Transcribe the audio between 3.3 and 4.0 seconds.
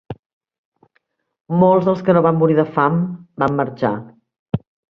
van marxar.